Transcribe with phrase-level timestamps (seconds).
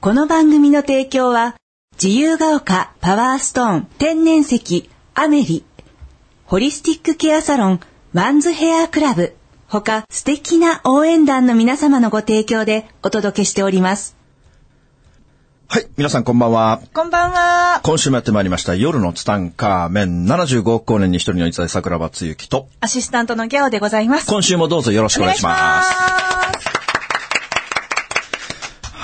[0.00, 1.56] この番組の提供は、
[2.02, 5.62] 自由が丘パワーストーン天然石アメリ、
[6.46, 7.80] ホリスティックケアサロン
[8.14, 9.36] ワンズヘアクラブ、
[9.68, 14.16] 他素敵な応援団の皆様のご提供でお届けしております。
[15.68, 16.80] はい、皆さんこんばんは。
[16.94, 17.80] こんばんは。
[17.82, 18.74] 今週もやってまいりました。
[18.74, 24.26] 夜のツタンカーメン75億光年に一人の一代桜庭つゆきと、アシスタントのギャオでございます。
[24.26, 26.39] 今週もどうぞよろしくお願いします。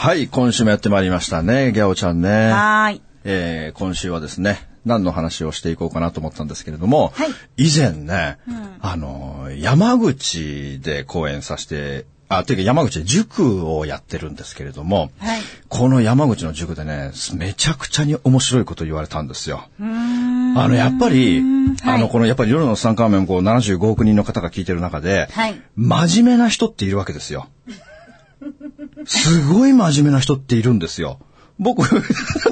[0.06, 2.52] はい、今週もやってまいりましたね、ギャオちゃんね。
[2.52, 3.02] はーい。
[3.24, 8.38] えー今週はですね、何の話をしていこうかなと思ったんですけれども、はい以前ね、
[8.80, 19.64] あの、山口で講演させて、あ、ていうか山口で塾をやってるんですけれども、はいこの山口の塾でね、めちゃくちゃに面白いこと言われたんですよ。
[19.80, 19.82] あ
[20.68, 21.40] の、やっぱり、
[21.82, 27.48] はいあの、このやっぱり夜の三冠面こう75億人の方が聞いてる中で、はい真面目な人っているわけですよ。
[29.04, 31.18] すごい真面目な人っているんですよ。
[31.58, 32.02] 僕、 ちょっ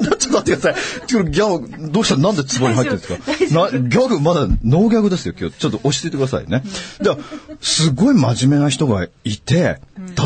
[0.01, 1.07] と待ってください。
[1.07, 2.17] ちょっとギャグ、どうした？
[2.17, 3.07] なんで壺に入ってるんで
[3.47, 3.71] すか？
[3.71, 5.55] なギャグ、まだノーギャグですよ、今日。
[5.57, 6.63] ちょっと押し着いてくださいね。
[7.01, 7.17] では、
[7.61, 9.79] すごい真面目な人がいて、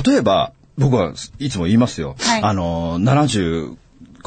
[0.05, 2.15] 例えば、僕はいつも言いますよ。
[2.19, 3.75] はいあの、70、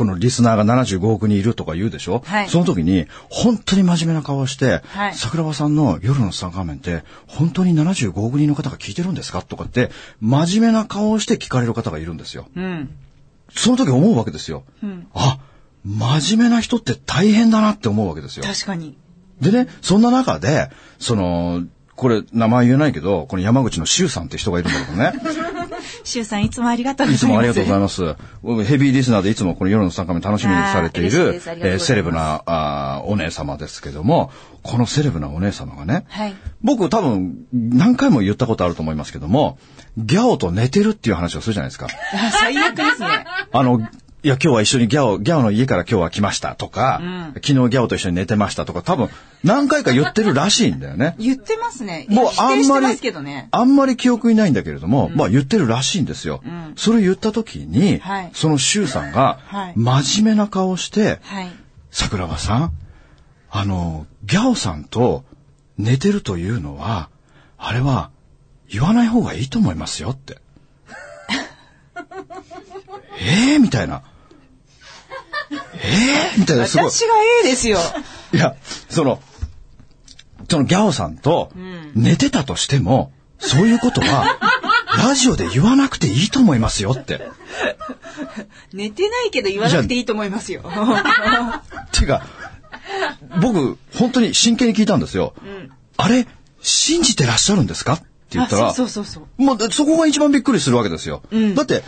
[0.03, 9.43] このリスナーが75億人いるとか言うでしょ、はいその時に、本当に真面目な顔をして、はい桜庭さんの夜の3画面って、本当に75億人の方が聞いてるんですか？
[9.43, 12.49] とかって、真面目な顔をして聞かれる方がいるんですよ。
[12.57, 12.91] うん。
[13.55, 14.65] その時思うわけですよ。
[15.15, 15.39] あ、
[15.85, 18.45] 真面目な人って大変だなって思うわけですよ。
[18.45, 18.97] 確かに。
[19.41, 21.63] でね、そんな中で、その、
[21.95, 25.13] これ名前言えないけど、この山口の周さんって人がいるんだけどね。
[26.05, 27.25] シュウさんいつもありがとうございます。
[27.25, 28.17] いつもありがとうございます。
[28.43, 34.31] 僕ヘビーリスナーでいつもこの夜の参加目楽しみにされているいえーセレブなあーお姉様ですけども、
[34.63, 39.59] このセレブなお姉様がね、はい僕多分何回も言ったことあると思いますけども、
[39.97, 41.87] ギャオと寝てるっていう話をするじゃないですか。
[42.15, 43.25] あ最悪ですね。
[43.53, 43.81] あの、
[44.25, 47.01] いや、今日は一緒にギャオ、ギャオの家から今日は来ましたとか、
[47.35, 49.09] 昨日ギャオと一緒に寝てましたとか、多分
[49.43, 51.17] 何回か言ってるらしいんだよね。
[51.19, 52.07] 言ってますね。
[52.09, 53.49] もうあんまりね。
[53.51, 56.41] あんまり記憶にないんだけれども、まあ言ってるらしいんですよ。
[56.77, 61.51] それ言った時に、はいその周さんがはい、真面目な顔をして、はい。
[61.91, 62.73] 桜庭さん、
[63.51, 65.25] あの、ギャオさんと
[65.79, 67.09] 寝てるというのは、
[67.59, 68.11] あれは
[68.69, 70.39] 言わない方がいいと思いますよって。
[73.19, 74.03] ええみたいな。
[75.75, 76.91] ええみたいな、すごい。
[76.91, 77.15] 私が
[77.45, 77.79] A ですよ。
[78.33, 78.55] いや、
[78.89, 79.21] その、
[80.49, 81.51] そのギャオさんと
[81.95, 84.39] 寝てたとしても、そういうことは、
[84.99, 87.29] ラジオで言わなくていいと思いますよって。
[88.73, 90.63] 寝てないけど言わなくていいと思いますよ。
[91.93, 92.23] てか、
[93.41, 95.35] 僕、本当に真剣に聞いたんですよ。
[95.97, 96.27] あれ、
[96.61, 97.95] 信じてらっしゃるんですか？
[97.95, 98.05] って
[98.39, 101.23] 言ったら、あそうそうそうそうもうそこが一番びっくりするわけですよ。
[101.55, 101.83] だって、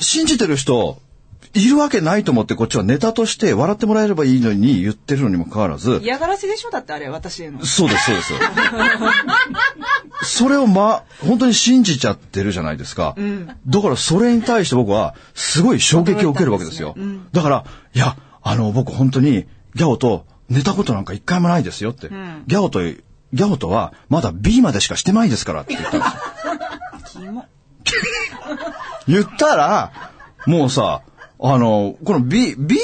[0.00, 1.00] 信じてる人、
[1.54, 7.64] いるわけないと思ってこっちはネタとして笑ってもらえればいいのに言ってるのにもかかわらず、嫌がらせでしょだってあれ、私への。
[7.64, 8.32] そうです、そうです。
[10.22, 13.16] それをま、本当に信じちゃってるじゃないですか。
[13.66, 16.94] だからそれに対して僕はすごい衝撃を受けるわけですよ。
[17.32, 22.08] だから、いや、あの、僕本当にギャオと寝たことなんか一回もないですよって。
[22.46, 26.00] ギャオと、ギャオとはまだ B までしかしてないですからって言ったん
[27.00, 27.44] ですよ。
[29.08, 29.92] 言ったら、
[30.46, 31.02] もうさ、
[31.40, 32.76] あの、この B、B、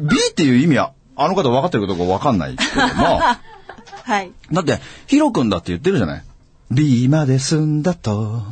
[0.00, 3.20] B っていう意味は、あの方分かってるかどうか分かんないけども、
[4.04, 4.32] はい。
[4.52, 6.24] だって、ヒロ君だって言ってるじゃない。
[6.70, 8.42] B まで済んだと、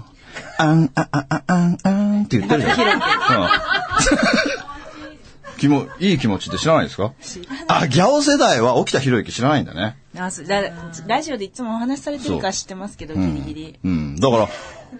[0.58, 2.94] あん、あ、あ、あ、あん、あんって言ってるじゃない。
[2.94, 3.00] うん
[5.58, 7.12] 気も、いい気持ちって知らないですか？
[7.68, 9.96] あ、ギャオ世代は起きたひろゆき知らないんだね。
[10.16, 10.62] あラ
[11.06, 13.78] ラジオでいつもお話しされてるから知ってますけど、ギリギリ。
[13.84, 14.16] うん。
[14.16, 14.48] だから、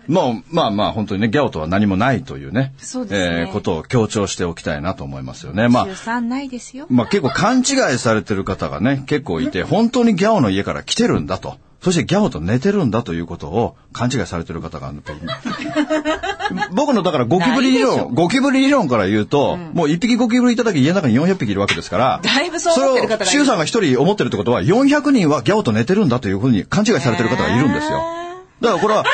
[0.07, 5.69] まあまあまあ本当にね、ギャオとは何もないというね、そうですねえーことを強調しておきたいなと思いますよね。
[5.69, 6.87] まあ、13ないですよ。
[6.91, 11.57] まあ結構勘違いされてる方がね、結構いて、本当にギャオの家から来てるんだと。
[11.83, 15.19] そしてギャオと寝てるんだということを勘違いされてる方がやっぱり
[16.73, 27.99] 僕のだからゴキブリ理ないでしょ論、ゴキブリ理論から言うと、もう一匹ゴキブリいただけ家の中に400匹いるわけですから、だいぶそう思ってる方がいるそれを、シュウさんが一人思ってるってことは、400人はギャオと寝てるんだというふうに勘違いされてる方がいるんですよ。
[28.61, 29.05] だからこれは、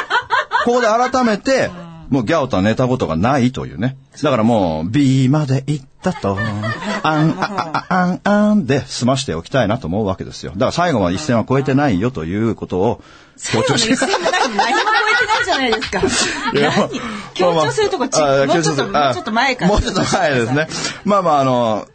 [0.68, 1.70] ここで改めて、
[2.10, 3.96] もうギャオとは寝たことがないというね。
[4.22, 10.52] だからもう、B まで行ったと、あん、あ、あ、あん、あんで済ましておきたいなと思うわけですよ。
[10.52, 13.02] だから最後まで一線は越えてないよということを
[13.38, 13.96] 強調して。
[13.96, 14.74] 最後の一線も何？
[14.74, 16.52] も超えてないじゃないですか。
[16.52, 17.00] いや何？
[17.32, 19.70] 強調するとこち、まあもうちょっと、もうちょっと前から。
[19.70, 20.68] もうちょっと前ですね。
[21.06, 21.88] まあまあ、あの、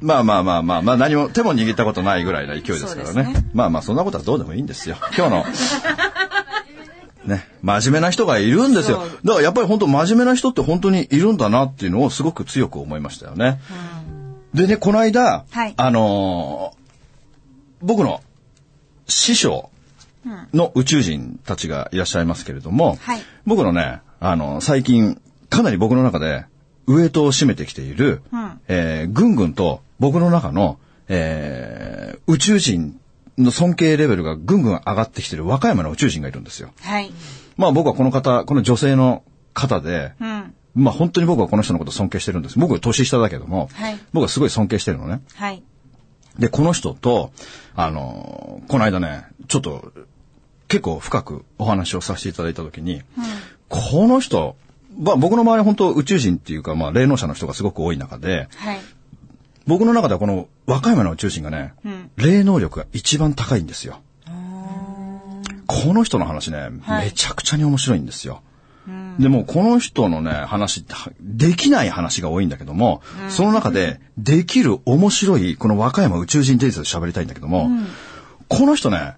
[0.00, 3.34] まあまあまあまあ、まあ何も手も握ったことないぐらいな勢いですからね。
[3.34, 4.96] ねまあまあ、そんなことはどうでもいいんですよ。
[5.16, 5.44] 今日の、
[7.24, 8.98] ね、真面目な人がいるんですよ。
[9.24, 13.60] だからやっぱり本当真面目な人って本当にいるんだなっていうのをすごく強く思いましたよね。
[14.54, 15.74] でね、この間、はい。
[15.76, 16.80] あのー
[17.82, 18.20] 僕の
[19.06, 19.70] 師匠
[20.52, 23.22] の宇宙人たちがいらっしゃいますけれども、はい。
[23.46, 25.18] 僕のね、あの最近、
[25.48, 26.44] かなり僕の中で、
[26.86, 28.60] ウエイトを占めてきている、うん。
[28.68, 30.78] えーぐんぐんと僕の中の、
[31.08, 32.99] えー宇宙人
[33.42, 36.70] の尊敬レベルがぐんぐん上がってきてる和歌山の宇宙人がいるんですよ。
[36.80, 37.10] はい。
[37.56, 39.22] まあ僕はこの方、この女性の
[39.54, 40.54] 方で、うん。
[40.74, 42.58] まあ本当に僕はこの人のこと尊敬してるんです。
[42.58, 45.20] 僕は年下だけども、はい僕はすごい尊敬してるのね。
[45.34, 45.62] はい。
[46.38, 47.32] で、この人と、
[47.74, 49.92] あのーこの間ね、ちょっと、
[50.68, 53.02] 結構深くお話をさせていただいたときに、
[53.68, 54.56] この人、
[54.98, 58.80] まあ僕の周りは本当宇宙人っていうか、まあ霊能者の人がすごく多い中で、はい。
[59.70, 64.00] 僕の中ではこの和歌山の宇宙人がね、ん霊能力が一番高いんですよ。
[65.68, 68.42] この人の話ね、はいめちゃくちゃに面白いんですよ。
[69.20, 77.70] でもこの人のね、話って、はできない話が多いんだけども、その中で、できる面白い、この和歌山宇宙人伝説で喋りたいんだけども、
[78.48, 79.14] この人ね、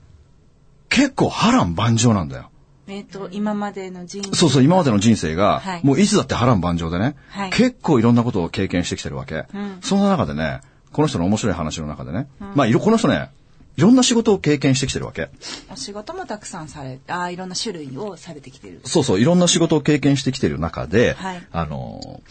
[0.91, 2.51] 結構波乱万丈なんだよ。
[2.93, 4.37] えっ、と、今までの人生。
[4.37, 9.37] そうそう、今までの人生が、はいもういつだって波乱万丈でね、はい結構いろんなことを経験してきてるわけ。
[9.39, 9.47] ん
[9.81, 10.61] その中でね、
[10.93, 13.31] この人の面白い話の中でね、まあ、いろ、この人ね、
[13.77, 15.31] いろんな仕事を経験してきてるわけ。
[15.73, 18.81] お仕事もたくさんされ、あーいろんな種類をされてきてる。
[18.85, 22.23] そうそう、いろんな仕事を経験してきてる中で、はいあの、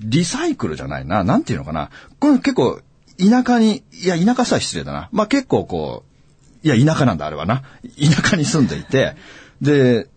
[0.00, 1.90] リサイクルじゃないな、なんていうのかな。
[2.20, 2.80] これ結構、
[3.18, 5.08] 田舎に、いや、田舎さは失礼だな。
[5.10, 6.04] まあ結構こ
[6.64, 7.62] う、いや、田舎なんだ、あれはな。
[8.00, 9.16] 田舎に住んでいて、
[9.64, 10.08] で、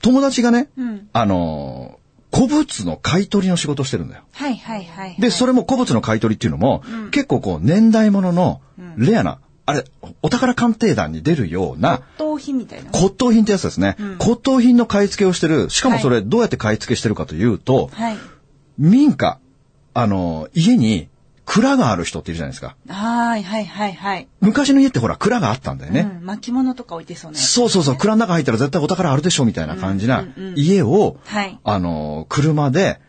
[0.00, 1.98] 友達がね、んあの、
[2.34, 4.22] 古物の買い取りの仕事をしてるんだよ。
[4.32, 5.20] はいはいはい、はい。
[5.20, 8.60] で、それも古物の買い取りっていうのも、結構こう、年代物の、
[8.96, 9.84] レアな、あれ、
[10.22, 12.90] お宝鑑定団に出るような、頭皮みたいな。
[12.90, 13.96] 骨董品ってやつですね。
[14.18, 15.70] 骨董品の買い付けをしてる。
[15.70, 18.16] しかもそはれどうやって買い付けしてるかというと、はい。
[18.78, 19.38] 民家、
[19.94, 21.08] あの、家に
[21.50, 22.76] 蔵がある人っているじゃないですか。
[22.88, 24.28] はいはいはいはい。
[24.42, 26.00] 昔の家ってほら蔵があったんだよね。
[26.20, 27.38] うん、巻物とか置いてそうね。
[27.38, 33.00] そうそうそう、蔵の中入ったら絶対お宝あるでしょみたいな感じな家を、はいあの、車で、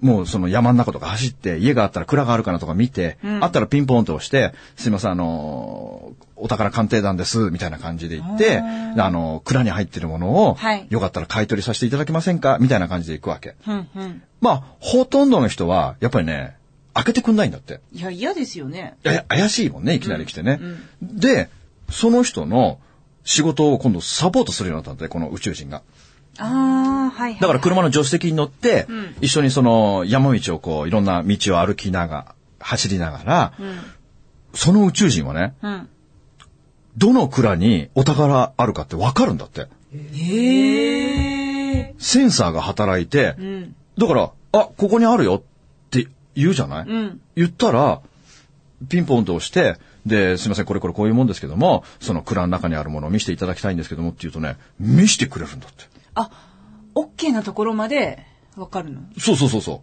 [0.00, 8.62] もうその山の中とか走って、家があったら蔵があるかなとか見て、あったらピンポンと押して、すいません、あの、お宝鑑定団です、みたいな感じで言って、
[8.96, 12.58] あの、蔵に入ってるものを、はいよかったら買い取りさせていただけませんか？
[12.60, 13.56] みたいな感じで行くわけ。
[13.66, 14.22] うんうん。
[14.40, 16.56] まあ、ほとんどの人は、やっぱりね、
[16.94, 17.80] 開けてくんないんだって。
[17.92, 18.96] いや、嫌ですよね。
[19.04, 20.60] いや怪しいもんね、いきなり来てね。
[21.02, 21.48] で、
[21.90, 22.78] その人の
[23.24, 25.82] 仕事を今度サポートするようになったんだって、この宇宙人が。
[26.38, 27.40] ああ、はい、はい。
[27.40, 28.86] だから車の助手席に乗って、
[29.20, 33.52] 一緒にその山道をこう、いろんな道を歩きながら、走りながら、
[34.54, 35.88] その宇宙人はね、うん。
[36.96, 39.68] どの蔵にお宝あるかってわかるんだって。
[40.14, 41.94] へえ。
[41.98, 43.76] センサーが働いて、うん。
[43.96, 45.42] だから、あ、ここにあるよ
[46.34, 47.20] 言うじゃない、うん。
[47.36, 48.00] 言ったら、
[48.88, 55.84] ピンポンと押して、で、すいません、これこれこういうもんですけども、その蔵の中にあるものを見せていただきたいんですけどもって言うとね、見せてくれるんだって。
[56.14, 56.30] あ、
[56.94, 58.24] オッケーなところまで
[58.56, 59.00] わかるの？
[59.18, 59.82] そうそうそうそ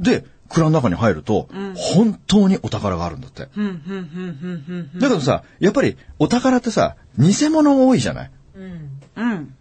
[0.00, 0.02] う。
[0.02, 3.48] で、蔵の中に入ると、本当にお宝があるんだって。
[3.56, 8.30] うん、うん、うん、うん、だけどさ、やっぱりお宝ってさ、偽物多いじゃない？
[8.56, 9.00] うん。
[9.14, 9.54] うん。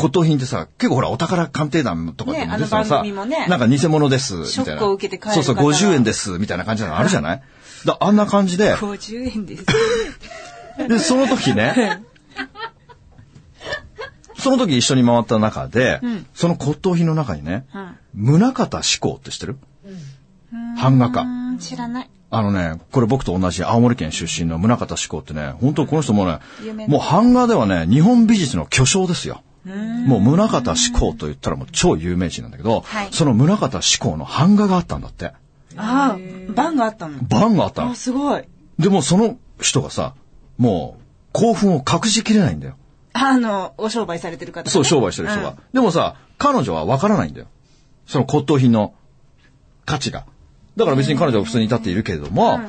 [0.00, 4.80] 骨董品ってさ、結構ほら、お宝鑑定団とかでねも出てたらさ、あの番組もねなんか偽物です、みたいな。
[4.80, 4.98] そう
[5.42, 7.42] そう、方が50円です、みたいな感じなのあるじゃない？
[7.84, 9.64] だあんな感じで、50円です。
[10.88, 12.02] で、その時ね、
[14.38, 16.00] その時一緒に回った中で、
[16.34, 17.66] その骨董品の中にね、
[18.14, 19.58] 宗像志功って知ってる？
[20.80, 21.22] 版画家。
[21.22, 22.10] うん、知らない。
[22.32, 26.38] あのね、これ僕と同じ青森県出身の宗像志功ってね、本当この人もね
[26.86, 29.42] もう版画ではね、日本美術の巨匠ですよ。
[29.64, 35.32] もう宗像志功と言ったらもう超有名人なんだけど、はいその宗像志功の版画があったんだって。
[35.76, 36.18] ああ、
[36.52, 37.18] 番があったの。
[37.22, 37.94] 版があったのあ、。
[37.94, 38.44] すごい。
[38.78, 40.14] でもその人がさ、
[40.56, 41.02] もう
[41.32, 42.76] 興奮を隠しきれないんだよ。
[43.12, 45.56] あの、お商売されてる方、ね、そう、商売してる人が。
[45.72, 47.46] でもさ、彼女は分からないんだよ。
[48.06, 48.94] その骨董品の
[49.84, 50.26] 価値が。
[50.76, 52.60] だから別に彼女は普通に立っているけれども、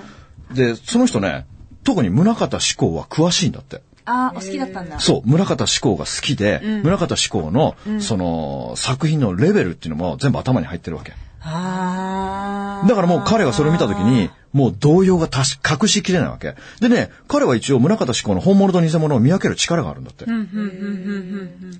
[0.51, 1.45] で、その人ね、
[1.83, 3.81] 特に宗像志功は詳しいんだって。
[4.11, 4.99] ああ、お好きだったんだ。
[4.99, 11.13] そう、宗像志功が好きで、宗像志功の、その、作品のレベルっていうのも全部頭に入ってるわけ。
[11.43, 12.87] ああ。
[12.87, 16.55] だからもう彼がそれを見たときに、もう動揺が隠しきれないわけ。
[16.79, 20.25] でね、彼は一応宗像志功の本物と偽物を見分ける力があるんだって。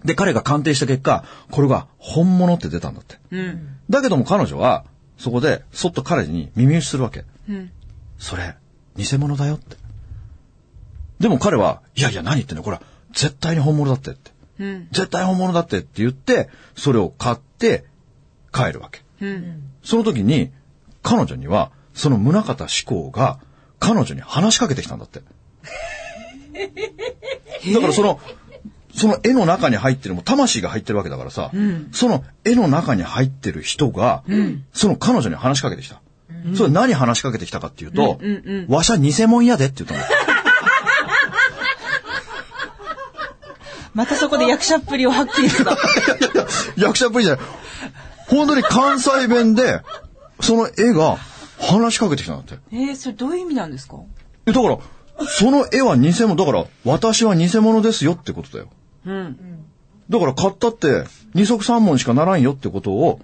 [0.05, 3.17] で、彼が鑑定した結果、これが本物って出たんだって。
[3.31, 3.67] うん。
[3.89, 4.85] だけども彼女は、
[5.17, 7.25] そこで、そっと彼に耳打ちするわけ。
[7.47, 7.71] うん。
[8.17, 8.55] それ、
[8.95, 9.77] 偽物だよって。
[11.21, 12.63] でも彼は、いやいや何言ってんの？
[12.63, 12.81] これは、
[13.13, 14.31] 絶対に本物だってって。
[14.59, 14.87] うん。
[14.91, 17.85] 絶対本物だってって言って、それを買って
[18.51, 19.01] 帰るわけ。
[19.21, 19.71] うん。
[19.83, 20.51] その時に、
[21.03, 23.39] 彼女には、その宗方志功が、
[23.79, 25.21] 彼女に話しかけてきたんだって。
[27.73, 28.19] だからその、
[28.95, 31.51] その絵の中に入ってる、もう魂が入ってるわけだからさ、
[31.93, 34.23] その絵の中に入ってる人が、
[34.73, 36.01] その彼女に話しかけてきた。
[36.55, 38.19] それ何話しかけてきたかっていうと、
[38.67, 40.21] わしゃ偽物やでって言ったんだよ。
[43.93, 45.77] またそこで役者っぷりを発揮した。
[46.77, 47.45] 役者っぷりじゃない。
[48.27, 49.81] 本当に関西弁で、
[50.39, 51.17] その絵が
[51.59, 52.59] 話しかけてきたんだって。
[52.71, 53.97] えー、それどういう意味なんですか？
[54.45, 54.77] えだから、
[55.27, 58.69] その絵は偽物、だから、私は偽物ですよってことだよ。
[59.05, 59.65] うん。
[60.09, 63.19] だから買ったって、二足三文しかならんよってことを、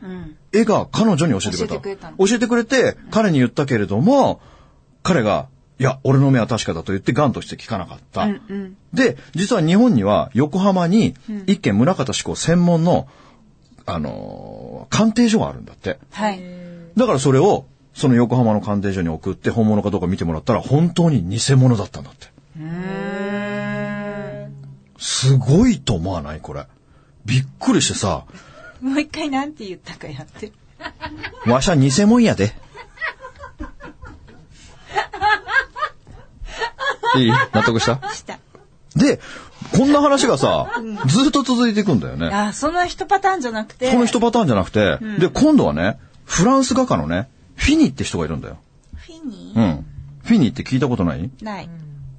[0.54, 1.68] 絵が彼女に教えてくれた。
[1.68, 4.42] 教えてくれたの教えてくれて、彼に言ったけれども、
[5.04, 5.48] 彼が、
[5.80, 8.28] いや、俺の目は確かだと言って、ガンとして聞かなかった。
[8.94, 11.14] で、実は日本には、横浜に、
[11.46, 13.08] 一軒宗像志功専門の、
[13.86, 16.00] あのー鑑定所があるんだって。
[16.12, 16.42] はい。
[16.96, 22.28] だからそれを、その横浜の鑑定所に送って、本物かどうか見てもらったら、本当に偽物だったんだって。
[24.98, 26.66] すごいと思わないこれ。
[27.26, 28.26] びっくりしてさ、
[28.82, 30.52] もう一回なんて言ったかやって。
[31.46, 32.54] わしゃ偽物やで。
[37.16, 37.32] いい？
[37.32, 38.02] 納得した？
[38.14, 38.40] した。
[38.96, 39.20] で、
[39.76, 40.72] こんな話がさ、
[41.08, 42.28] ずっと続いていくんだよね。
[42.28, 43.92] あ、その一パターンじゃなくて。
[43.92, 48.58] この一パターンじゃなくて、で、今度はね、フランス画家のね、フィニって人がいるんだよ。
[48.96, 49.54] フィニ？
[49.56, 49.86] ーうん。
[50.24, 51.30] フィニって聞いたことない？
[51.42, 51.70] ない。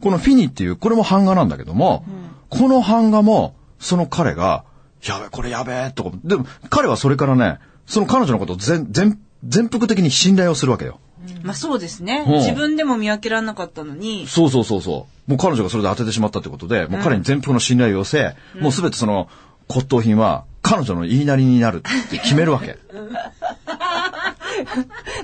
[0.01, 2.05] このフィニっていう、これも版画なんだけども、
[2.49, 4.65] この版画も、その彼が、
[5.03, 10.99] やべ、これやべえ、とか、でも、彼はそれからね、その彼女のことを全、全、全幅的に信頼をするわけよ。
[11.43, 12.25] まあそうですね。
[12.27, 14.27] うん自分でも見分けられなかったのに。
[14.27, 15.31] そうそうそうそう。
[15.31, 19.29] もう彼女がそれで当ててしまったってことで、もう彼に全幅の信頼を寄せ、もうすべてその
[19.69, 22.79] 骨董品は彼女の言いなりになるって決めるわけ。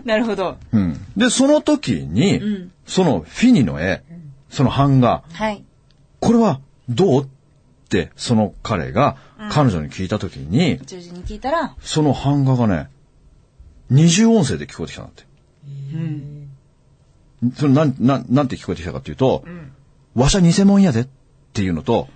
[0.05, 0.59] なるほど。
[0.73, 1.01] うん。
[1.17, 4.03] で、その時に、そのフィニの絵、
[4.51, 5.65] その版画、はい。
[6.21, 7.27] これはどうっ
[7.89, 9.17] て、その彼が
[9.51, 12.89] 彼女に聞いた時に、宇宙人に聞いたら、その版画がね、
[13.91, 15.25] 二重音声で聞こえてきたんだって。
[17.57, 19.45] それなん、なん、なんて聞こえてきたかっていうと、
[20.15, 21.09] わしゃ偽物やでっ
[21.53, 22.09] ていうのと、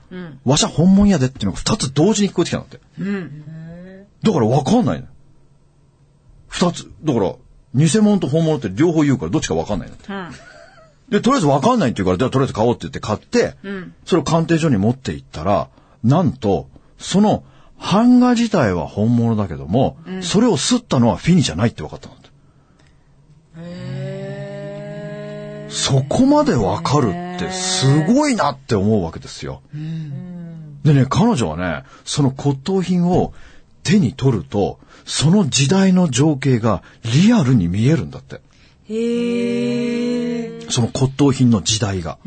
[0.44, 2.78] わしゃ本物やでっていうのが二つ同時に聞こえてきたんだって。
[4.22, 5.04] だからわかんない。
[6.48, 6.90] 二つ。
[7.04, 7.34] だから、
[7.75, 10.38] 偽物と本物って両方言うからどっちかわかんないんだって。
[11.10, 13.56] で、とりあえずわかんないって言うから、じゃあとりあえず買おうって言って買って、
[14.04, 15.68] それを鑑定所に持って行ったら、
[16.02, 17.44] なんと、その
[17.80, 22.28] 版画自体は本物だけども、それを刷ったのはフィニじゃないって分かったんだって。
[25.70, 29.62] そこまでわかるってすごいなって思うわけですよ。
[30.85, 33.32] でね、彼女はね、その骨董品を
[33.82, 38.40] 手に取ると、その時代の情景がリアルに見えるんだって。
[38.88, 40.61] へえ。
[40.70, 42.18] その骨董品の時代が。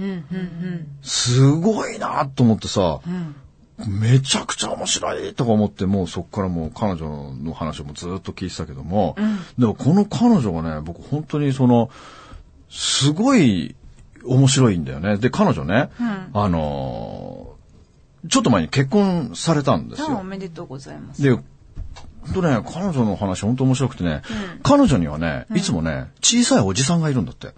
[1.02, 3.02] すごいなと思ってさ、
[3.88, 9.16] めちゃくちゃ面白いとか思って、もうそこからもう彼女の話をもうずっと聞いてたけども、
[9.58, 11.90] でもこの彼女がね、僕本当にその、
[12.70, 13.76] すごい
[14.24, 15.18] 面白いんだよね。
[15.18, 15.90] で、彼女ね、
[16.34, 17.52] あのー
[18.30, 20.24] ちょっと前に結婚されたんですあおよ。
[20.24, 21.24] めでとうございます。
[21.24, 21.36] で、
[22.34, 24.22] とね、彼女の話本当面白くてね、
[24.62, 27.54] 彼女にはね、いつもね、小さいおじさんがいるんだって。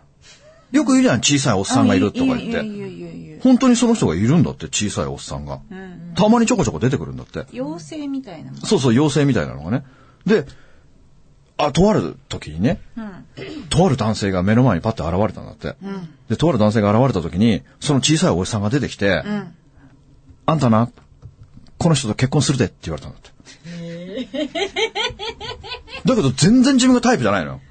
[0.71, 2.47] よく言うじゃん、小さいおっさんがいるとか言って。
[2.47, 5.59] いやいやいやいや本当にその人がいるんだって、小さいおっさんが。
[6.15, 7.45] たまにちょこちょこ出てくるんだって。
[7.51, 8.61] 妖精みたいなもん。
[8.61, 9.83] そうそう、妖精みたいなのがね。
[10.25, 10.45] で、
[11.57, 12.79] あ、とある時にね、
[13.69, 15.75] とある男性が目の前にパッて現れたんだって。
[16.29, 19.23] で、とある男性が現れた時に、その小さいおじさんが出てきて、
[20.45, 20.89] あんたな、
[21.77, 23.33] この人と結婚するでって言われたんだって。
[26.05, 27.61] だけど全然自分がタイプじゃないのよ。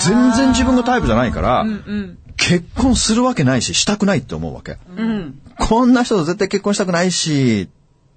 [0.00, 1.66] 全然自分がタイプじゃないから、
[2.46, 4.78] 結婚するわけないし、したくないって思うわけ。
[5.58, 7.68] こんな人と絶対結婚したくないし、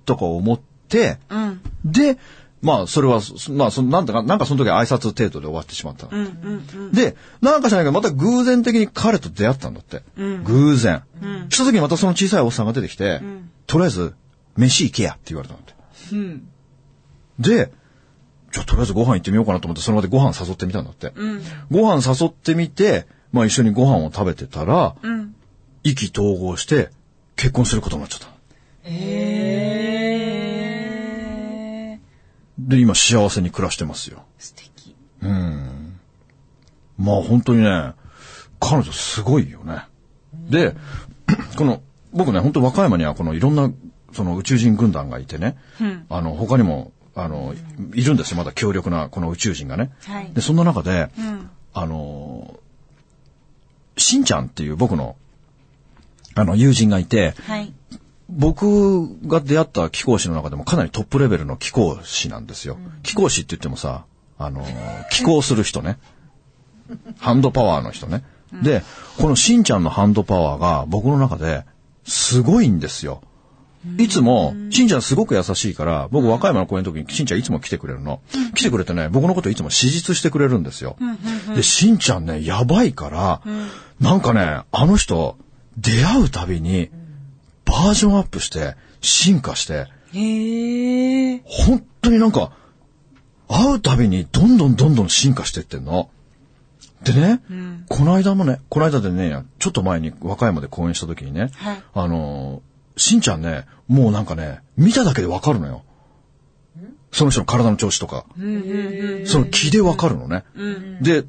[0.06, 1.18] とか思って、
[1.84, 2.20] で、
[2.62, 6.92] まあ、それは、そまあ、そのなんとか、なんかその時は挨拶程度で終わってしまったの。
[6.92, 10.04] で、なんか知らないけど、また偶然的に彼と出会ったんだって。
[10.44, 11.02] 偶然。
[11.50, 13.22] した時にまたその小さいおっさんが出てきて、
[13.66, 14.14] とりあえず、
[14.58, 15.74] 飯行けやって言われたんだって。
[17.40, 17.72] で、
[18.52, 21.14] じゃあとりあえずご飯行ってみようかなと思って、その場でご飯誘ってみたんだって。
[21.72, 24.96] ご飯誘ってみて、まあ一緒にご飯を食べてたら、
[25.84, 26.90] 意気投合して
[27.36, 28.28] 結婚することになっちゃった。
[28.84, 28.92] へ
[31.96, 32.00] え。
[32.60, 34.24] で、今幸せに暮らしてますよ。
[34.38, 34.96] 素敵。
[36.98, 37.94] まあ本当にね、
[38.60, 39.86] 彼女すごいよね。
[40.50, 40.76] で、
[41.58, 41.82] この、
[42.12, 43.72] 僕ね、本当和歌山にはこのいろんな
[44.12, 45.58] その宇宙人軍団がいてね、
[46.10, 47.56] あの、他にも、あの、
[47.94, 49.92] いるんですよ、まだ強力なこの宇宙人がね。
[50.06, 52.60] はいで、そんな中で、んあの、
[54.00, 55.16] しんちゃんっていう僕の、
[56.36, 57.74] あの、友人がいて、はい。
[58.30, 62.78] 僕が出会った貴公子の中でもかなりトップレベルの貴公子なんですよ。
[63.02, 64.06] 貴公子って言ってもさ、
[64.38, 64.66] あの、
[65.12, 65.98] 貴公する人ね。
[67.20, 68.24] ハンドパワーの人ね。
[68.64, 68.84] で、
[69.18, 71.66] このしんちゃんのハンドパワーが僕の中で
[72.06, 73.22] すごいんですよ。
[73.98, 78.20] いつも、しんちゃんすごく優しいから、僕和歌山の公演の時にしんちゃんいつも来てくれるの。
[78.54, 80.98] 来てくれてね、僕のこといつも史実してくれるんですよ。
[81.56, 83.42] で、しんちゃんね、やばいから、
[84.00, 85.38] なんかね、あの人、
[85.78, 86.90] 出会うたびに、
[87.66, 91.42] バージョンアップして、進化して、へえ。
[91.46, 92.52] 本当になんか、
[93.48, 96.10] 会うたびにどんどんどんどん進化してってんの。
[97.04, 97.42] でね、
[97.88, 105.84] この間もね、この間でね、ちょっと前に和歌山で公演した時にね、はいあのー、しんちゃんね、もうなんかね、見ただけでわかるのよ。
[107.12, 108.26] その人の体の調子とか。
[109.26, 110.44] その気でわかるのね。
[111.02, 111.26] で、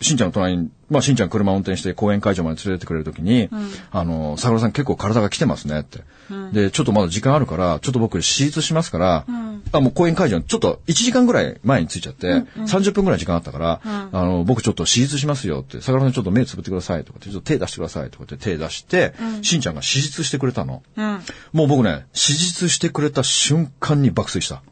[0.00, 3.48] しんちゃんの隣に、まあ、しんちゃん車を運転して公演会場まで連れてってくれるときに、
[3.90, 6.00] あの、桜さん結構体が来てますねって。
[6.52, 9.24] で、ちょっとまだ時間あるから、ちょっと僕手術しますから、
[9.72, 20.82] あ、もう公演会場にちょっと1時間ぐらい前に着いちゃって、30分ぐらい時間あったから、あの、僕ちょっと手術しますよって、桜さんちょっと目つぶってくださいとかって、ちょっと手出してくださいとかって手出して、しんちゃんが手術してくれたの。
[20.96, 21.20] うん。
[21.52, 24.62] もう僕ね、手術してくれた瞬間に爆睡した。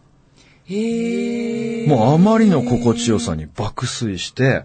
[1.88, 4.64] もうあまりの心地よさに爆睡して、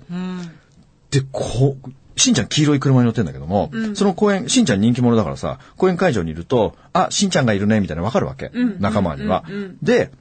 [1.11, 8.51] で、こう、しんちゃん黄色い車に乗ってんだけども、その公園、しんちゃん人気者だからさ、公園会場にいると、あ、しんちゃんがいるね、みたいなわかるわけ。
[8.79, 9.43] 仲間には、
[9.81, 10.11] で、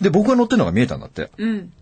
[0.00, 1.30] で、僕が乗ってるのが見えたんだって。
[1.38, 1.72] うん。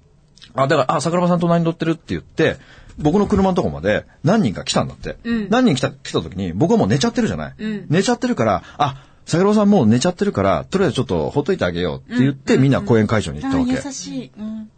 [0.55, 2.57] あ、だから、あ、桜庭さん隣に乗ってるって言って、
[2.99, 5.17] 僕の車のとこまで何人か来たんだって。
[5.25, 7.55] うん何人来た、来た時に、僕はもう寝ちゃってるじゃない。
[7.59, 13.73] うん寝ちゃってるから、あ、桜庭さんもう寝ちゃってるから、とりあえずちょっとほっといてあげようって言って、みんな公園会場に行ったわけ。
[13.73, 14.33] 優しい。
[14.39, 14.71] うん。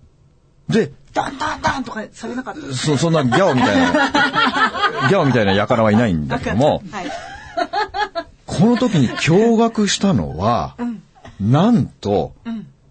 [0.68, 2.74] で、ダンダンダンとかされなかった。
[2.74, 3.92] そ、そんなギャオみたいな、
[5.08, 7.10] ギャオみたいな輩はいないんだけども、はい。
[8.46, 10.76] この時に驚愕したのは、
[11.40, 12.34] なんと、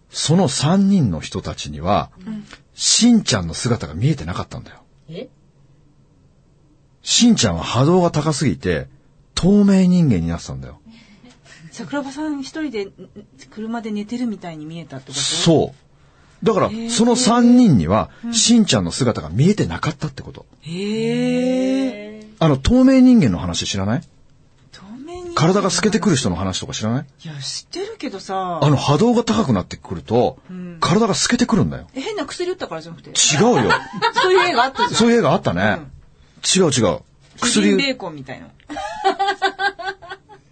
[0.10, 2.12] その3人の人たちには、
[2.76, 4.78] しんちゃんの姿が見えてなかったんだよ。
[5.10, 5.30] え？
[7.02, 8.88] しんちゃんは波動が高すぎて、
[9.36, 10.80] 透明人間になってたんだよ。
[11.74, 12.94] 桜庭さん一人でん
[13.50, 15.20] 車で寝てるみたいに見えたってこと？
[15.20, 15.74] そ
[16.42, 16.46] う。
[16.46, 20.46] だから、その3人には、しんちゃんの姿が見えてなかったってこと。
[20.62, 22.28] へえ。
[22.40, 24.02] あの、透明人間の話知らない？
[24.72, 25.36] 透明に。
[25.36, 27.06] 体が透けてくる人の話とか知らない？
[27.24, 28.60] いや、知ってるけどさ。
[28.62, 30.38] あの波動が高くなってくると、
[30.82, 31.88] 体が透けてくるんだよ。
[31.96, 33.12] え変な薬打ったからじゃなくて？
[33.12, 33.72] 違うよ。
[34.22, 34.92] そういう映画あったじゃん。
[34.92, 35.80] そういう映画あったね。
[36.56, 37.00] 違う違う。
[37.40, 37.72] 薬。
[37.72, 38.48] 薬、ベーコンみたいな。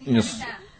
[0.07, 0.23] いや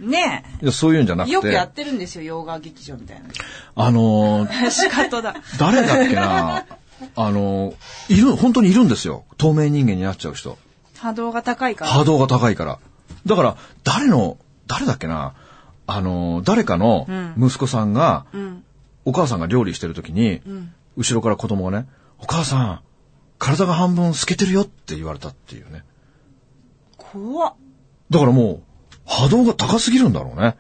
[0.02, 1.32] ねいやそういうんじゃなくえ。
[1.32, 3.30] よくやて、ってるんですよ、洋画劇場みたいな。
[3.76, 5.36] あのー仕方だ。
[5.60, 6.66] 誰だっけな、
[7.16, 9.24] あのーいる、本当にいるんですよ。
[9.38, 10.58] 透明人間になっちゃう人。
[10.98, 11.92] 波動が高いから。
[11.92, 12.80] 波動が高いから。
[13.26, 14.38] だから、誰の、
[14.68, 15.34] 誰だっけな、
[15.88, 18.64] あのー誰かの息子さんが、うん。
[19.04, 20.42] お母さんが料理してる時に、
[20.96, 21.88] 後ろから子供がね、
[22.20, 22.80] お母さん、
[23.40, 25.84] 体が半分透けてるよって言われたっていうね。
[26.98, 27.54] 怖っ。
[28.12, 28.64] だからもう、
[29.12, 30.56] 波動が高すぎるんだろうね。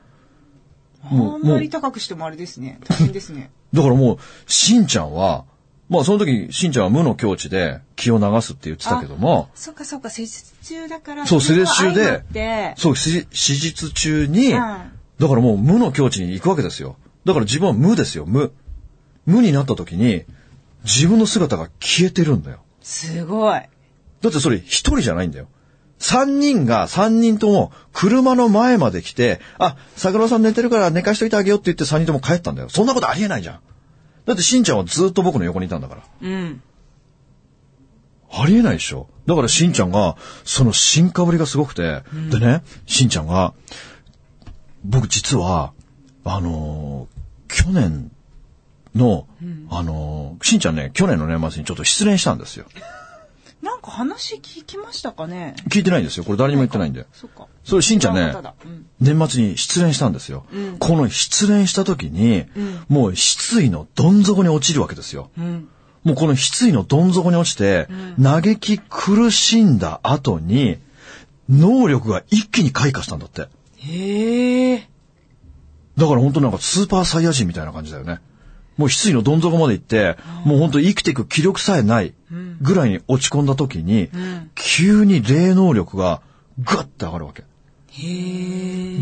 [1.09, 2.79] もう、あんまり高くしてもあれですね。
[2.87, 3.49] 大変ですね。
[3.73, 5.45] だからもう、しんちゃんは、
[5.89, 11.25] まあその時、しんちゃんは無の境地で気を流すって言ってたけども、そっかそっか、施術中だから。
[11.25, 11.93] そう、施術中
[12.33, 16.95] でそう、し手術中に、うんだからもう無の境地に行くわけですよ。
[17.25, 18.51] だから自分は無ですよ、無。
[19.27, 20.23] 無になった時に、
[20.83, 22.63] 自分の姿が消えてるんだよ。
[22.81, 23.61] すごい。
[24.21, 25.47] だってそれ一人じゃないんだよ。
[26.01, 32.69] 三人が三人とも車の前まで来て、あ、桜庭さん寝てるから寝かしといてあげようって言って三人とも帰ったんだよ。
[32.69, 33.59] そんなことありえないじゃん。
[34.25, 36.03] だってしんちゃんはずっと僕の横にいたんだから。
[36.21, 36.61] うん。
[38.31, 39.09] ありえないでしょ。
[39.27, 43.53] だからしんちゃんが、その進化ぶりがすごくて、でね、しんちゃんが、
[44.83, 45.71] 僕実は、
[46.23, 48.09] あのー去年
[48.95, 49.27] の、
[49.69, 52.65] あのーしんちゃんね、去年の年末にちょっと失恋したんですよ。
[53.61, 55.55] なんか話聞きましたかね？
[55.69, 56.23] 聞いてないんですよ。
[56.23, 57.05] これ誰にも言ってないんで。
[57.13, 57.47] そっか。
[57.63, 60.45] それしんちゃんね違うん、年末に失恋したんですよ。
[60.79, 62.45] この失恋した時に、
[62.89, 65.29] もう失意のどん底に落ちるわけですよ。
[65.37, 65.69] うん。
[66.03, 67.87] もうこの失意のどん底に落ちて、
[68.21, 70.79] 嘆き苦しんだ後に、
[71.47, 73.47] 能力が一気に開花したんだって。
[73.77, 74.89] へえ。
[75.97, 78.21] だから本当なんかスーパーサイヤ人みたいな感じだよね。
[78.77, 82.13] もう失意のどん底まで行って、もう本当生きていく気力さえない
[82.61, 84.09] ぐらいに落ち込んだ時に、
[84.55, 86.21] 急に霊能力が
[86.63, 87.43] ガッて上がるわけ。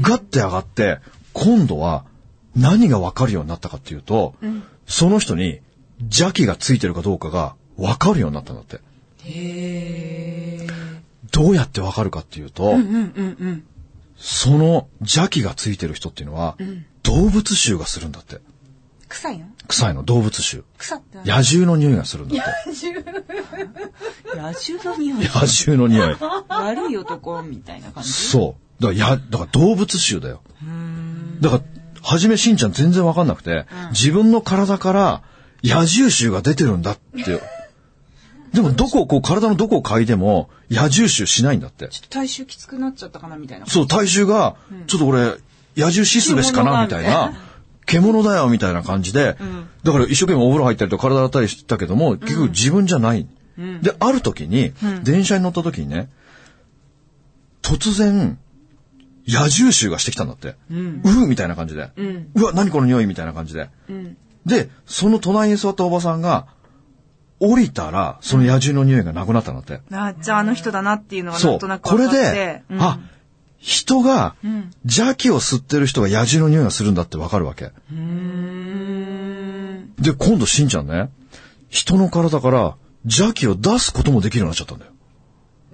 [0.01, 0.99] ガッて上がって、
[1.33, 2.05] 今度は
[2.55, 4.35] 何がわかるようになったかっていうと、
[4.87, 5.59] その人に
[6.01, 8.81] 邪気がついてるかどうかがわかるようになったんだって。
[11.31, 12.75] どうやってわかるかっていうと、
[14.17, 16.57] その邪気がついてる人っていうのは、
[17.03, 18.41] 動物臭がするんだって。
[19.19, 19.47] 臭いの？
[19.67, 20.63] 臭いの、動物臭。
[20.77, 22.71] 臭って何野獣の匂いがするんだって。
[24.35, 25.25] 野獣の匂い。
[25.25, 26.15] 野獣の匂い。
[26.47, 28.11] 悪い男みたいな感じ？
[28.11, 28.81] そう。
[28.81, 30.41] だから、や、だから動物臭だよ。
[31.41, 31.63] だから、
[32.01, 35.21] はじめしんちゃん全然わかんなくて、自分の体から
[35.63, 37.41] 野獣臭が出てるんだって。
[38.53, 41.89] でも、どこを、こう、体のどこを嗅いでも、野獣臭しないんだって。
[41.89, 43.67] ちょっと体臭きつくなっちゃったかなみたいな。
[43.67, 44.55] そう、体臭が、
[44.87, 45.35] ちょっと俺、野
[45.75, 47.33] 獣シスベしかな、みたいな。
[47.89, 49.37] 獣だよ、みたいな感じで。
[49.83, 53.27] だから一生懸命お風呂入ったりと体洗ったりしてたけども、結局自分じゃない。
[53.81, 54.73] で、ある時に、
[55.03, 56.09] 電車に乗った時にね、
[57.61, 58.37] 突然、
[59.27, 60.55] 野獣臭がしてきたんだって。
[60.71, 61.91] うーみたいな感じで。
[62.35, 63.69] うわ、何この匂いみたいな感じで。
[64.45, 66.47] で、その隣に座ったおばさんが、
[67.39, 69.81] 降りたら、その野獣の匂いがなくなったんだって。
[69.91, 71.55] あ、じゃああの人だなっていうのがなそう。
[71.55, 72.35] んとなくこれ分かって。
[72.35, 72.99] で、うんあ、
[73.59, 74.35] 人が、
[74.83, 77.71] 邪気を吸ってる人が野獣の匂いがするんだってわかるわけ。
[79.99, 81.09] で、今度しんちゃんね、
[81.69, 84.91] 人の体から邪気を出すこともできるようになっちゃったんだよ。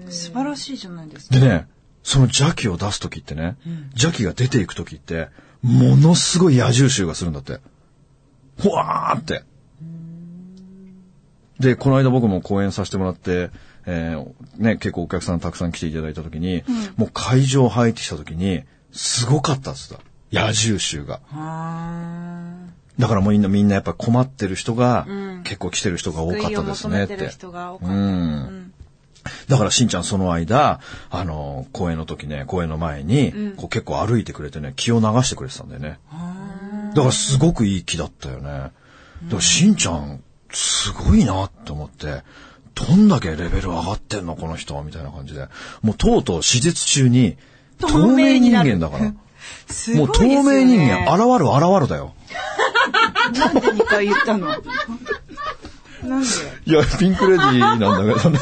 [0.09, 1.39] 素晴らしいじゃないですか。
[1.39, 1.67] でね、
[2.03, 3.57] その邪気を出すときってね、
[3.91, 5.29] 邪気が出ていくときって、
[5.61, 7.59] ものすごい野獣臭がするんだって。
[8.61, 9.43] ほわーって。
[11.59, 13.49] で、この間僕も講演させてもらって、
[13.85, 16.63] えーね、結構お客さんたくさん来ていただいたときに、
[16.97, 20.03] もう会場入ってきたときに、すごかったっつった。
[20.31, 21.21] 野獣臭が。
[22.97, 25.05] だからもうみんなみんなやっぱ困ってる人が、
[25.43, 27.29] 結構来てる人が多かったですねって。
[27.81, 28.71] うん
[29.47, 35.99] だからしんちゃんその間、あの、公演の時ね、公演の前に、こう結構歩いてくれてね、気を流してくれてたんだよね。
[36.93, 38.49] だからすごくいい気だったよね。
[38.49, 38.71] だか
[39.35, 40.21] らしんちゃん、
[40.51, 42.23] すごいなって思って、
[42.75, 45.47] どんだけレベル上がってんのこの人は、みたいな感じで。
[45.81, 47.37] もうとうとう手術中に、
[47.79, 49.13] 透透明明人間だから。
[49.67, 52.13] すごいもう透明人間、現る現るだよ。
[53.33, 54.47] なんで2回言ったの？
[54.47, 56.27] なんで？
[56.65, 58.39] いや、ピンクレディーなんだけどね。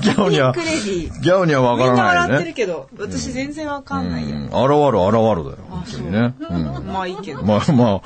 [0.00, 2.54] ギャオには、ピンクレディーギャオにはわからないね笑ってる。
[2.54, 4.36] けど、私全然わかんないよ。
[4.36, 6.34] うん、現る現るだよ、本当にね。
[6.40, 6.86] うん。
[6.86, 7.42] まあいいけど。
[7.42, 8.00] まあまあ、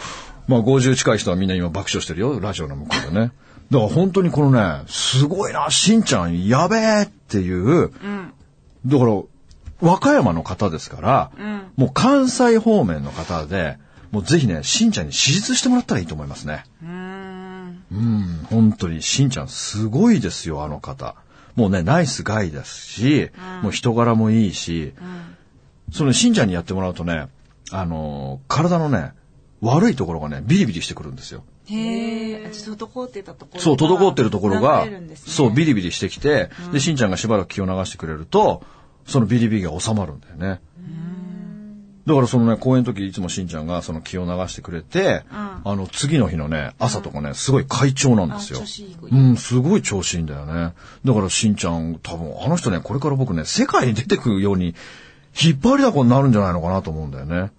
[0.46, 3.32] まあ50近い人はみんな今爆笑してるよ、ラジオの向こうでね。
[3.70, 7.90] だから本当にこのね、すごいな、しんちゃんやべえっていう、
[8.86, 9.22] だから、
[9.80, 11.30] 和歌山の方ですから、
[11.76, 13.78] もう関西方面の方で、
[14.10, 16.64] もうぜひね、しんちゃんに手術してもらったらいいと思いますね。
[17.90, 21.14] うん、本当に、しんちゃんすごいですよ、あの方。
[21.54, 23.30] もうね、ナイスガイですし、
[23.62, 24.94] もう人柄もいいし、
[25.92, 27.28] そのしんちゃんにやってもらうとね、
[27.70, 29.12] あのー体のね、
[29.60, 31.44] 悪いところがね、ビリビリしてくるんですよ。
[31.70, 33.64] へえ、ちょっと滞ってたところが。
[33.64, 38.62] そう、滞ってるところがね、そう、ビリビリしてきて、で、しんちゃんがしばらく気を流してくれると、
[39.06, 40.60] そのビリビリが収まるんだよね。
[42.06, 48.60] だからそのね、公演の時いつもしんちゃんがその気を流してくれて、あの、次の日のね、朝とかね、すごい快調なんですよ。
[48.60, 48.96] あ調子いい。
[49.02, 50.72] うん、すごい調子いいんだよね。
[51.04, 54.74] だからしんちゃん、多分、あの人ね、これから僕ね、世界に出てくるように、
[55.40, 57.50] 引っ張りだこになるんじゃないのかなと思うんだよね。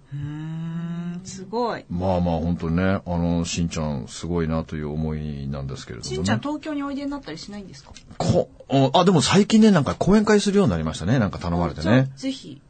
[1.30, 1.84] すごい。
[1.88, 6.16] まあまあ本当にね、あの、しんちゃんすごいなという思いなんですけれどもね。
[6.16, 7.92] しんちゃん東京においでになったりしないんですか？
[8.18, 8.50] こ、
[8.92, 11.18] あ、でも最近ね、なんか講演会するようになりましたね。
[11.18, 12.10] なんか頼まれてね。
[12.16, 12.60] ぜひ、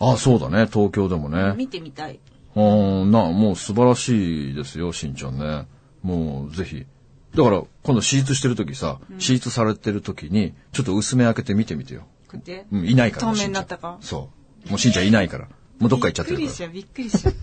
[0.00, 0.68] あ、そうだね。
[0.70, 1.54] 東京でもね。
[1.56, 2.18] 見てみたい。
[2.56, 2.60] う
[3.04, 5.66] ん、な、もう素晴らしいですよ、しんちゃんね。
[6.02, 6.86] もうぜひ。
[7.34, 12.06] だから、今度手術してる時さ、手術されてる時に、ちょっと薄め開けて見てみてよ。
[12.26, 12.66] こうやって。
[12.72, 13.32] うん、いないから。
[13.32, 13.98] 透明になったか？
[14.00, 14.30] そ
[14.66, 14.70] う。
[14.70, 15.48] もうしんちゃんいないから。
[15.78, 16.56] もうどっか行っちゃってるびっくりし。
[16.56, 17.34] ちゃう、びっくりしちゃう。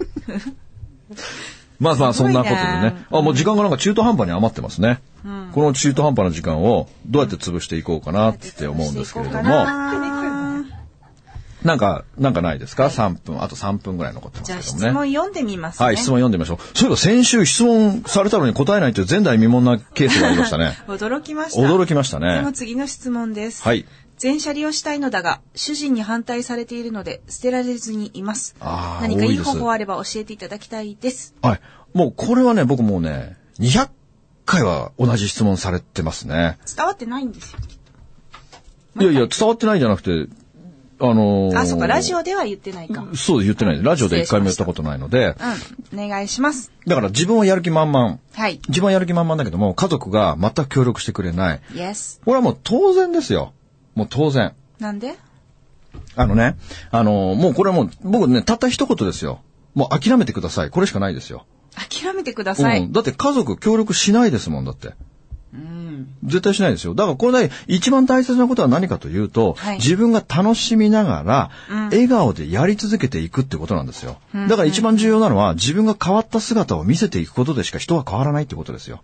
[1.79, 3.05] まあまあそんなことでねね。
[3.11, 5.01] あ、もう時間がなんか中途半端に余ってますね。
[5.53, 9.65] この中途半端な時間をどうやって潰していこうかなって思うんですけれども、
[11.65, 14.87] なんか、なんかないですか ?3 分、あと3分ぐらい残ってますじゃあけどもね。
[14.87, 15.85] 質問読んでみますね。
[15.85, 16.77] はい、質問読んでみましょう。
[16.77, 20.77] そういえば先週質問されたのに答えないという前代未聞なケースがありましたね。
[20.87, 21.61] 驚きました。
[21.61, 22.53] 驚きましたでもね。
[22.53, 23.63] 次の質問です。
[23.63, 23.85] はい。
[24.17, 28.55] 全車利用したいのだが、主人に反対されているので、捨てられずにいます。
[28.61, 31.35] 何かいい方法あれば教えていただきたいです。
[31.41, 31.61] はい。
[31.93, 33.89] もうこれはね、僕もうね、200
[34.45, 36.57] 回は同じ質問されてますね。
[36.75, 37.59] 伝わってないんですよ。
[39.01, 40.27] いやいや、伝わってないんじゃなくて、
[40.97, 43.01] あのーあ、そっか、ラジオでは言ってないか。
[43.01, 43.83] うん、そう言ってない。
[43.83, 45.35] ラジオで一回も言ったことないので、
[45.93, 46.71] お願いします。
[46.87, 48.19] だから自分はやる気満々。
[48.33, 48.61] はい。
[48.69, 51.61] 自分はやる気満々だけども、家族が全く協力してくれない。
[51.73, 52.21] Yes。
[52.23, 53.51] これはもう当然ですよ。
[53.95, 54.53] もう当然。
[54.79, 55.15] なんで？
[56.15, 56.57] あのね、
[56.91, 59.39] あの、もうこれはもう、僕ね、たった一言ですよ。
[59.73, 60.69] もう諦めてください。
[60.69, 61.45] これしかないですよ。
[61.73, 62.83] 諦めてください。
[62.83, 62.91] うん。
[62.91, 64.93] だって家族協力しないですもんだって。
[66.25, 66.95] 絶対しないですよ。
[66.95, 71.51] だからこれで一番大切なことは何かというと、はい自分が楽しみながら、
[71.91, 74.17] 笑顔でやり続けていくってことなんですよ。
[74.49, 79.01] だから一番重要なのは、自分が変わった姿を見せていくことでしか人は変わらないってことですよ。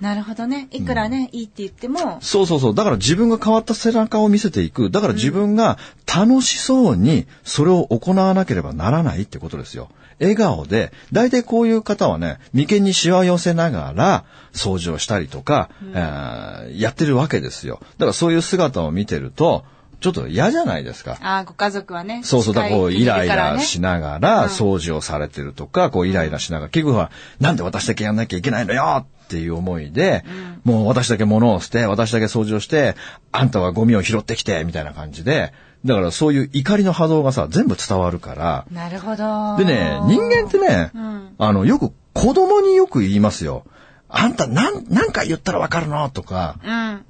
[0.00, 0.68] なるほどね。
[0.70, 2.74] いくらね、いいって言っても、そうそうそう。
[2.74, 4.90] だから自分が変わった背中を見せていく。
[4.90, 9.88] だから自分が楽しそうにそれを行わなければならないってことですよ。
[10.20, 17.80] 笑顔で、大体こういう方はね、眉間にシワ寄せながら掃除をしたりとか、えーやってるわけですよ。
[17.98, 19.64] だからそういう姿を見てると、
[20.00, 21.16] ちょっと嫌じゃないですか。
[21.22, 22.20] ああ、ご家族はね。
[22.24, 30.24] そうそう、だからこう、イライラしながら、掃除をされてるとか、こう、イライラしながら、結局は、なんで私だけやんなきゃいけないのよっていう思いで、
[30.64, 32.94] もう私だけ物を捨て、私だけ掃除をして、
[33.32, 35.52] あんたはゴミを拾ってきて、みたいな感じで、
[35.84, 39.56] だからそういう怒りの波動がさ、全部伝わるから、なるほど。
[39.58, 40.90] でね、人間ってね、
[41.38, 43.64] あの、よく子供によく言いますよ。
[44.08, 46.08] あんたなん、何回言ったらわかるの？
[46.08, 47.04] とか、うん。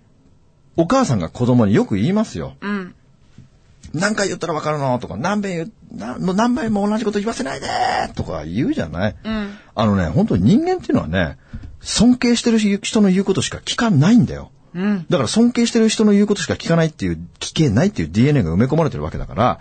[0.77, 2.55] お母さんが子供によく言いますよ。
[2.61, 2.94] うん。
[3.92, 4.98] 何回言ったらわかるの？
[4.98, 7.66] とか、何遍なもう何倍も同じこと言わせないで
[8.14, 9.59] とか言うじゃない、うん。
[9.74, 11.38] あのね、本当に人間っていうのはね、
[11.80, 14.50] 尊敬してる人の言うことしか聞かないんだよ。
[14.74, 15.07] うん。
[15.09, 19.61] だから尊敬してる人の言うことしか聞かないっていう、聞けないっていう DNA が埋め込まれてるわけだから、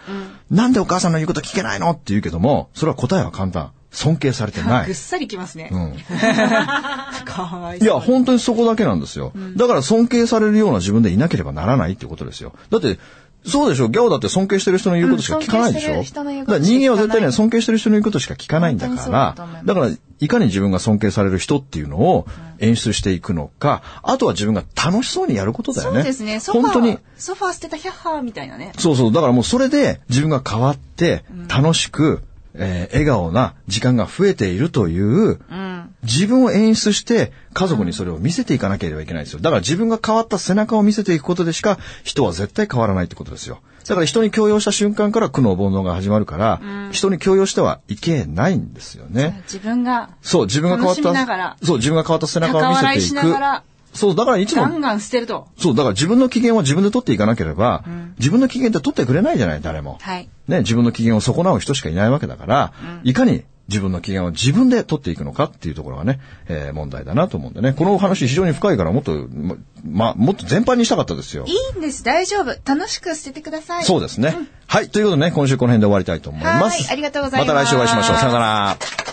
[0.49, 3.71] なんでお母さんの言うこと聞けないのって言うけども、それは答えは簡単。
[3.93, 4.95] 尊敬されてないぐっ。
[4.95, 5.69] さりきますね。
[5.71, 5.93] うん。
[7.25, 7.87] かわいそう。
[7.87, 9.33] いや、本当にそこだけなんですよ。
[9.55, 12.53] だから尊敬されるような自分でいなければならないっていうことですよ。
[12.71, 12.97] だって、
[13.45, 22.25] そうでしょギャオだって尊敬してる人の言うことしか聞かないでしょ、うん尊敬してる人人間は絶対ね、尊敬してる人の言うことしか聞かないんだからだから、いかに自分が尊敬される人っていうのを
[22.59, 25.97] 演出していくのか、あとは自分が楽しそうにやることだよね。
[25.97, 26.39] そうですね。
[26.39, 26.99] ソファー、本当に。
[27.17, 28.71] ソファー捨てたヒャッハーみたいなね。
[28.77, 29.11] そうそう。
[29.11, 32.23] だからもうそれで自分が変わって、楽しく、
[32.55, 35.95] えー笑顔な時間が増えているという、うん。
[36.03, 39.39] 自分を演出して家族にそれを見せていかなければいけないですよ。
[39.39, 43.61] だから自分が変わった背中を見せていくことでしか人は絶対変わらないってことですよ。
[43.87, 46.61] だから人に強要した瞬間から苦悩煩悩が始まるから、
[46.91, 49.41] 人に強要してはいけないんですよね。
[49.45, 53.63] 自分がそう、自分が変わった、そう、自分が変わった背中を見せてながら。
[53.93, 55.47] そう、だからいつもガンガン捨てると。
[55.57, 57.83] そう、だから自分の機嫌は自分で取っていかなければ、
[58.19, 59.97] 自分の機嫌って取ってくれないじゃない、誰も。
[60.01, 60.29] はい。
[60.47, 67.73] ね、自分の機嫌を損なう人しかいないわけだから、いかに自分の機嫌を自分で取っていくのかっていうところがね、えー問題だなと思うんでね。
[67.73, 71.51] このお話非常に深いからもっと、ま、まもっと全般にしたかったですよい。
[71.51, 72.03] いんです。
[72.03, 72.55] 大丈夫。
[72.65, 73.83] 楽しく捨ててください。
[73.85, 74.35] そうですね。
[74.67, 74.89] はい。
[74.89, 76.83] ということでね、今週この辺で終わりたいと思います。
[76.83, 78.17] はいありがとうございますまた来週お会いしましょう。
[78.17, 79.12] さよなら。